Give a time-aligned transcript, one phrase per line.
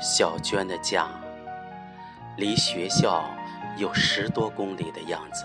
[0.00, 1.06] 小娟的家
[2.36, 3.24] 离学校
[3.76, 5.44] 有十多公里的样子。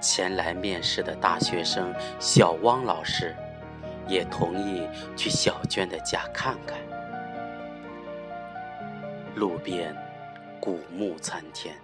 [0.00, 3.36] 前来面试的大学生小汪老师
[4.08, 6.76] 也同意去小娟的家看看。
[9.36, 9.96] 路边
[10.60, 11.74] 古木参天，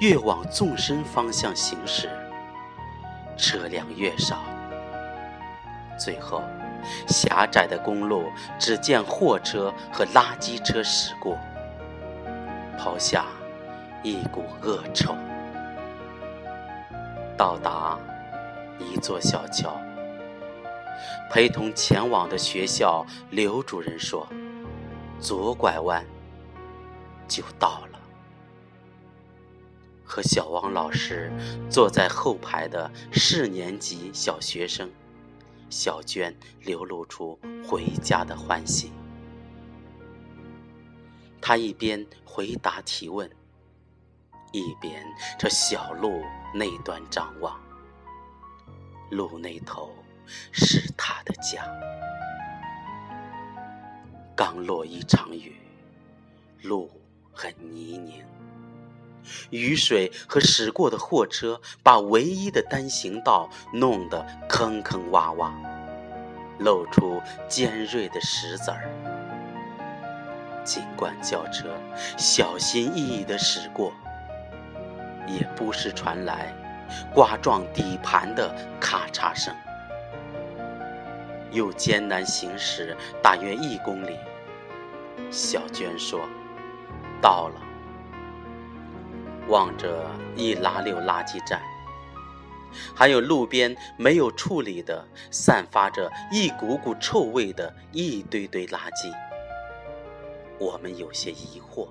[0.00, 2.10] 越往纵深方向行驶，
[3.36, 4.44] 车辆越少。
[5.98, 6.42] 最后，
[7.08, 8.24] 狭窄的公路
[8.58, 11.38] 只见货车和垃圾车驶过，
[12.78, 13.26] 抛下
[14.02, 15.14] 一股恶臭。
[17.36, 17.98] 到达
[18.78, 19.78] 一座小桥，
[21.30, 24.28] 陪同前往的学校刘主任说
[25.18, 26.04] ：“左拐弯
[27.26, 27.98] 就到了。”
[30.04, 31.32] 和小王老师
[31.70, 34.90] 坐在后排的四年级小学生。
[35.70, 38.92] 小娟流露出回家的欢喜。
[41.40, 43.30] 她一边回答提问，
[44.52, 45.02] 一边
[45.38, 46.22] 朝小路
[46.54, 47.58] 那端张望。
[49.10, 49.90] 路那头
[50.52, 51.64] 是她的家。
[54.36, 55.56] 刚落一场雨，
[56.62, 56.90] 路
[57.32, 58.24] 很泥泞，
[59.50, 65.52] 雨水和驶过的货车把唯一的单行道弄得坑坑洼洼。
[66.58, 68.90] 露出尖锐的石子儿。
[70.62, 71.68] 尽管轿车
[72.18, 73.90] 小心翼翼地驶过，
[75.26, 76.54] 也不时传来
[77.14, 79.54] 刮撞底盘的咔嚓声。
[81.50, 84.18] 又艰难行驶大约一公里，
[85.30, 86.20] 小娟说
[87.22, 87.54] ：“到了。”
[89.50, 91.60] 望着一拉溜垃圾站。
[92.94, 99.12] 还有路边没有处理的、散发着一股股臭味的一堆堆垃圾，
[100.58, 101.88] 我们有些疑惑。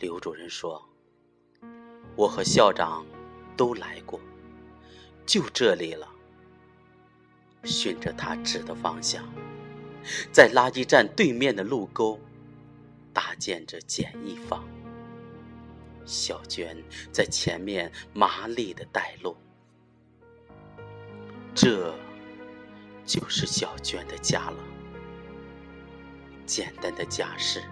[0.00, 0.82] 刘主任说
[2.16, 3.04] ：“我和校长
[3.56, 4.18] 都来过，
[5.26, 6.08] 就这里了。”
[7.62, 9.22] 循着他指的方向，
[10.32, 12.18] 在垃圾站对面的路沟，
[13.12, 14.64] 搭建着简易房。
[16.04, 16.76] 小娟
[17.12, 19.36] 在前面麻利的带路，
[21.54, 21.94] 这
[23.04, 24.56] 就是小娟的家了。
[26.44, 27.62] 简单的家饰，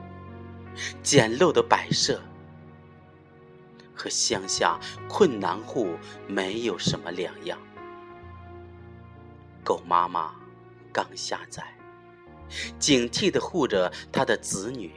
[1.02, 2.22] 简陋的摆设，
[3.94, 5.96] 和乡下困难户
[6.26, 7.58] 没有什么两样。
[9.64, 10.34] 狗妈妈
[10.92, 11.62] 刚下崽，
[12.78, 14.92] 警惕的护着她的子女。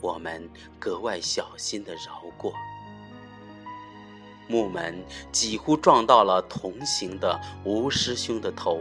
[0.00, 0.48] 我们
[0.78, 2.52] 格外小心的绕过，
[4.48, 8.80] 木门几乎撞到了同行的吴师兄的头。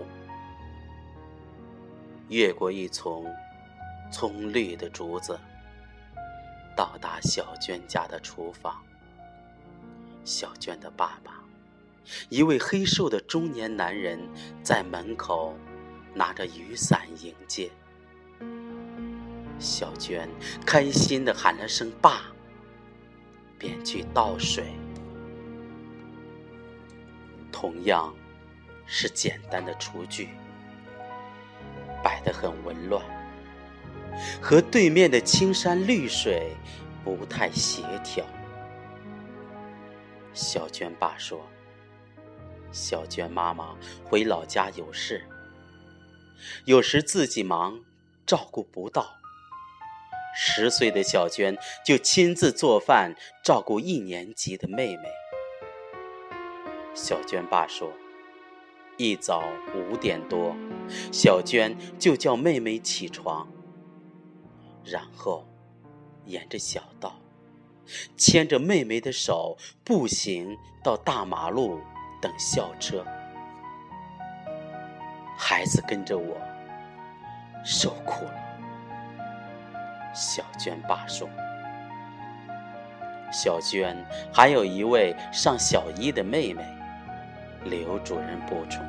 [2.29, 3.25] 越过一丛
[4.11, 5.39] 葱绿的竹子，
[6.75, 8.83] 到达小娟家的厨房。
[10.23, 11.41] 小娟的爸爸，
[12.29, 14.19] 一位黑瘦的中年男人，
[14.61, 15.55] 在门口
[16.13, 17.71] 拿着雨伞迎接。
[19.59, 20.29] 小娟
[20.65, 22.21] 开心的喊了声“爸”，
[23.57, 24.73] 便去倒水。
[27.51, 28.13] 同样
[28.85, 30.29] 是简单的厨具，
[32.03, 33.03] 摆得很紊乱，
[34.39, 36.55] 和对面的青山绿水
[37.03, 38.23] 不太协调。
[40.33, 41.41] 小娟爸说
[42.71, 45.25] ：“小娟妈妈回老家有事，
[46.65, 47.79] 有时自己忙，
[48.23, 49.16] 照顾不到。”
[50.39, 55.09] 十岁的小娟就亲自做饭照顾一年级的妹妹。
[56.93, 57.91] 小娟爸说
[58.97, 59.43] ：“一早
[59.73, 60.55] 五点多，
[61.11, 63.47] 小娟就叫妹妹起床，
[64.85, 65.43] 然后
[66.25, 67.19] 沿着小道，
[68.15, 71.79] 牵着妹妹的手步行到大马路
[72.21, 73.03] 等校车。
[75.35, 76.37] 孩子跟着我，
[77.65, 78.33] 受苦了。”
[80.17, 81.29] 小娟爸说
[83.31, 83.95] ：“小娟
[84.33, 86.65] 还有一位上小一的妹妹。”
[87.65, 88.83] 刘主任补充。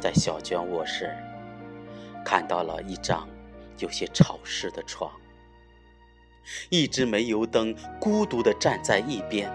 [0.00, 1.14] 在小娟卧室，
[2.24, 3.28] 看到了一张
[3.76, 5.12] 有些潮湿的床，
[6.70, 9.52] 一只煤油灯孤独地站在一边。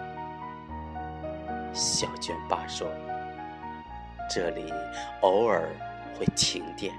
[1.73, 2.87] 小娟爸说
[4.29, 4.71] ：“这里
[5.21, 5.67] 偶尔
[6.15, 6.93] 会停电。”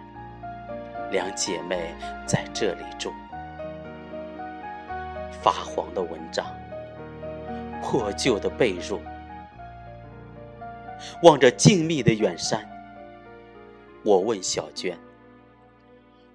[1.10, 1.94] 两姐妹
[2.26, 3.12] 在这里住，
[5.42, 6.46] 发黄的蚊帐，
[7.82, 9.00] 破旧的被褥，
[11.22, 12.68] 望着静谧的远山，
[14.02, 14.98] 我问小娟：“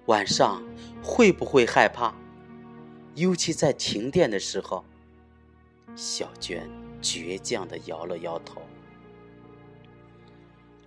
[0.06, 0.62] 晚上
[1.02, 2.14] 会不会害怕？
[3.16, 4.84] 尤其在停电的时候。
[5.96, 6.70] 小娟
[7.02, 8.62] 倔强的摇了摇头。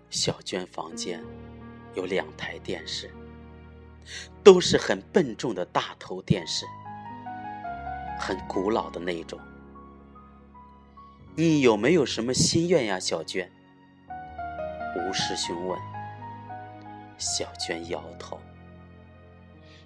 [0.10, 1.22] 小娟房间
[1.94, 3.12] 有两台电视，
[4.44, 6.66] 都是很笨重的大头电视，
[8.20, 9.40] 很古老的那种。
[11.36, 13.52] 你有没有什么心愿呀，小娟？
[14.98, 15.80] 吴师兄问。
[17.18, 18.40] 小娟摇头。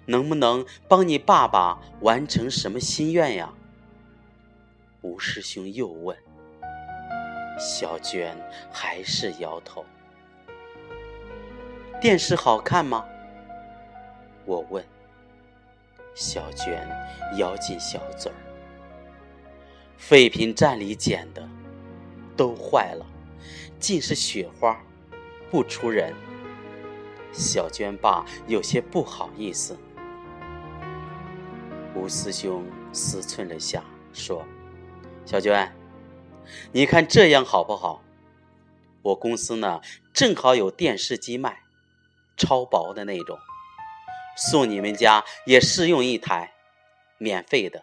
[0.04, 3.52] 能不能帮你爸爸完成什么心愿呀？
[5.02, 6.16] 吴师兄又问。
[7.58, 8.36] 小娟
[8.72, 9.84] 还是摇头。
[12.00, 13.04] 电视好看吗？
[14.48, 14.82] 我问。
[16.14, 16.88] 小娟
[17.36, 18.38] 咬紧小嘴儿。
[19.98, 21.46] 废品站里捡的，
[22.34, 23.04] 都坏了，
[23.78, 24.82] 尽是雪花，
[25.50, 26.14] 不出人。
[27.30, 29.76] 小娟爸有些不好意思。
[31.94, 33.84] 吴师兄思忖了下，
[34.14, 34.46] 说
[35.26, 35.70] ：“小娟，
[36.72, 38.02] 你看这样好不好？
[39.02, 39.80] 我公司呢，
[40.12, 41.64] 正好有电视机卖，
[42.36, 43.38] 超薄的那种，
[44.38, 46.52] 送你们家也试用一台，
[47.18, 47.82] 免费的。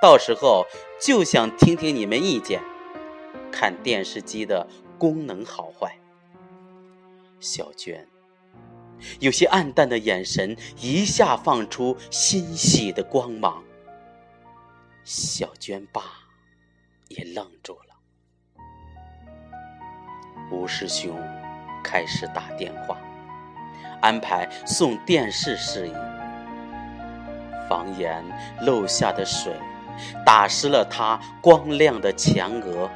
[0.00, 0.64] 到时候
[1.00, 2.62] 就想听听你们意见，
[3.50, 4.66] 看电视机的
[4.98, 5.98] 功能好坏。”
[7.40, 8.06] 小娟。
[9.20, 13.62] 有些暗淡的眼神一下放出欣喜的光芒。
[15.04, 16.02] 小娟爸
[17.08, 17.94] 也愣住了。
[20.50, 21.14] 吴师兄
[21.84, 22.98] 开始打电话，
[24.06, 25.92] 安排送电视事宜。
[27.68, 28.22] 房檐
[28.60, 29.52] 漏下的水
[30.24, 32.88] 打湿了他光亮的前额。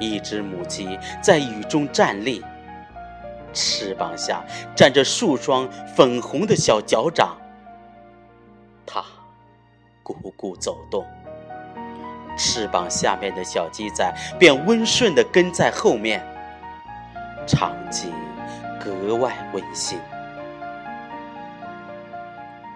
[0.00, 2.42] 一只母鸡在雨中站立。
[3.52, 4.42] 翅膀下
[4.74, 7.36] 站着数双粉红的小脚掌，
[8.86, 9.02] 它
[10.02, 11.06] 咕咕走动，
[12.36, 16.22] 翅膀下面的小鸡仔便温顺地跟在后面，
[17.46, 18.12] 场景
[18.86, 19.98] 格外温馨。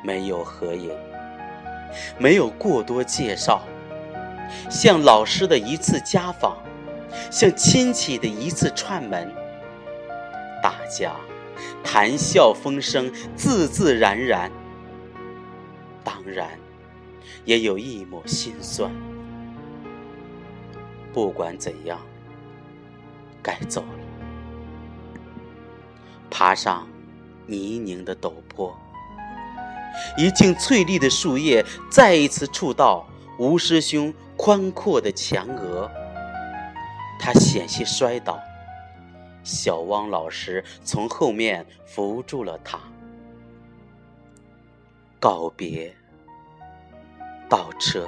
[0.03, 0.93] 没有合影，
[2.19, 3.63] 没有过多介绍，
[4.69, 6.57] 像老师的一次家访，
[7.31, 9.33] 像亲戚的一次串门。
[10.61, 11.15] 大家
[11.85, 14.51] 谈笑风生，自自然然。
[16.03, 16.49] 当然，
[17.45, 18.91] 也有一抹心酸。
[21.13, 22.01] 不管怎样，
[23.41, 24.10] 该走了。
[26.31, 26.87] 爬上
[27.47, 28.75] 泥泞的陡坡，
[30.17, 33.07] 一茎翠绿的树叶再一次触到
[33.39, 35.91] 吴师兄宽阔的前额，
[37.19, 38.39] 他险些摔倒。
[39.43, 42.79] 小汪老师从后面扶住了他。
[45.19, 45.95] 告别，
[47.49, 48.07] 倒车。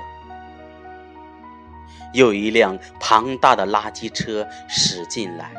[2.13, 5.55] 又一辆庞大的垃圾车驶进来，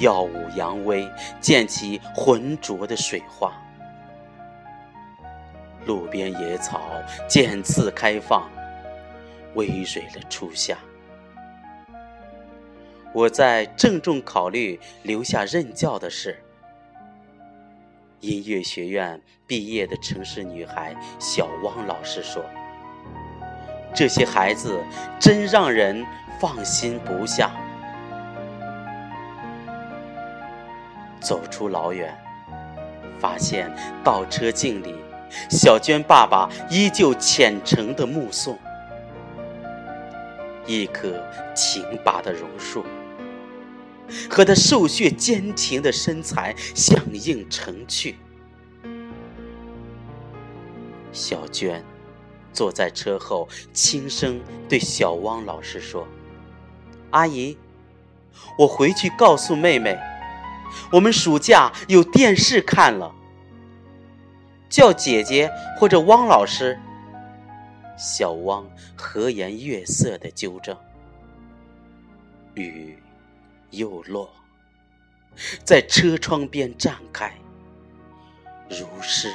[0.00, 1.08] 耀武扬威，
[1.40, 3.52] 溅起浑浊的水花。
[5.86, 6.80] 路边野草
[7.28, 8.50] 渐次开放，
[9.54, 10.76] 微蕊的初夏。
[13.12, 16.36] 我在郑重考虑留下任教的事。
[18.20, 22.42] 音乐学院毕业的城市女孩小汪老师说
[23.94, 24.82] ：“这些孩子
[25.20, 26.04] 真让人
[26.40, 27.52] 放心不下。”
[31.24, 32.14] 走出老远，
[33.18, 34.94] 发现倒车镜里，
[35.48, 38.58] 小娟爸爸依旧虔诚的目送，
[40.66, 41.10] 一棵
[41.56, 42.84] 挺拔的榕树。
[44.28, 48.16] 和他瘦削坚挺的身材相映成趣。
[51.10, 51.82] 小娟
[52.52, 54.38] 坐在车后，轻声
[54.68, 56.06] 对小汪老师说
[57.10, 57.56] ：“阿姨，
[58.58, 59.98] 我回去告诉妹妹，
[60.92, 63.14] 我们暑假有电视看了。
[64.68, 66.78] 叫姐姐或者汪老师。”
[67.96, 70.76] 小汪和颜悦色的纠正。
[72.54, 72.98] 雨。
[73.76, 74.32] 又落，
[75.64, 77.36] 在车窗边绽开，
[78.70, 79.34] 如诗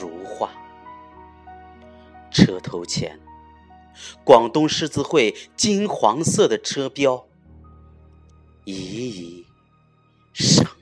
[0.00, 0.52] 如画。
[2.30, 3.18] 车头前，
[4.22, 7.26] 广东狮子会金黄色的车标，
[8.66, 9.43] 熠熠
[10.34, 10.73] 上。